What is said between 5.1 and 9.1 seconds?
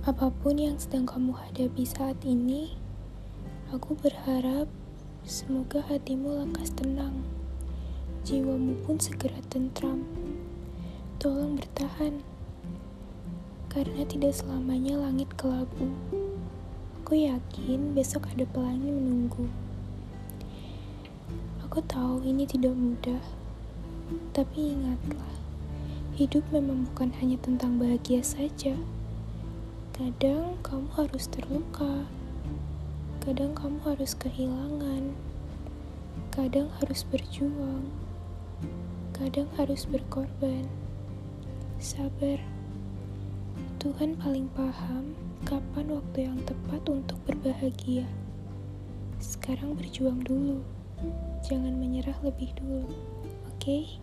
semoga hatimu lekas tenang, jiwamu pun